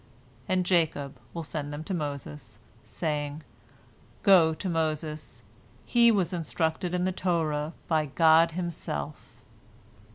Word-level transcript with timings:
And 0.47 0.65
Jacob 0.65 1.19
will 1.31 1.43
send 1.43 1.71
them 1.71 1.83
to 1.83 1.93
Moses, 1.93 2.57
saying, 2.83 3.43
"Go 4.23 4.55
to 4.55 4.67
Moses, 4.67 5.43
he 5.85 6.11
was 6.11 6.33
instructed 6.33 6.95
in 6.95 7.03
the 7.03 7.11
Torah 7.11 7.73
by 7.87 8.07
God 8.07 8.53
Himself." 8.53 9.43